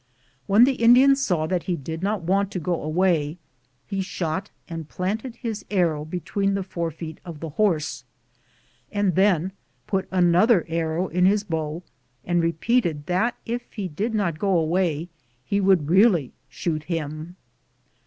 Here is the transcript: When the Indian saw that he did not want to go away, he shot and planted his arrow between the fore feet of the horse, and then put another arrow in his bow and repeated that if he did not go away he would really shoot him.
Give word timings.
When 0.47 0.63
the 0.63 0.73
Indian 0.81 1.15
saw 1.15 1.45
that 1.45 1.65
he 1.69 1.75
did 1.75 2.01
not 2.01 2.23
want 2.23 2.49
to 2.53 2.59
go 2.59 2.81
away, 2.81 3.37
he 3.85 4.01
shot 4.01 4.49
and 4.67 4.89
planted 4.89 5.35
his 5.35 5.63
arrow 5.69 6.05
between 6.05 6.55
the 6.55 6.63
fore 6.63 6.89
feet 6.89 7.19
of 7.23 7.39
the 7.39 7.49
horse, 7.49 8.03
and 8.91 9.13
then 9.13 9.51
put 9.85 10.07
another 10.09 10.65
arrow 10.67 11.07
in 11.07 11.27
his 11.27 11.43
bow 11.43 11.83
and 12.25 12.41
repeated 12.41 13.05
that 13.05 13.37
if 13.45 13.71
he 13.73 13.87
did 13.87 14.15
not 14.15 14.39
go 14.39 14.57
away 14.57 15.07
he 15.45 15.61
would 15.61 15.87
really 15.87 16.33
shoot 16.49 16.85
him. 16.85 17.35